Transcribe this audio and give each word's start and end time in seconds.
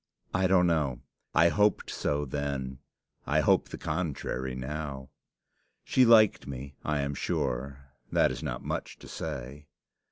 I 0.33 0.47
don't 0.47 0.65
know. 0.65 1.01
I 1.35 1.49
hoped 1.49 1.91
so 1.91 2.25
then. 2.25 2.79
I 3.27 3.41
hope 3.41 3.69
the 3.69 3.77
contrary 3.77 4.55
now. 4.55 5.11
She 5.83 6.05
liked 6.05 6.47
me 6.47 6.73
I 6.83 7.01
am 7.01 7.13
sure. 7.13 7.91
That 8.11 8.31
is 8.31 8.41
not 8.41 8.63
much 8.63 8.97
to 8.97 9.07
say. 9.07 9.67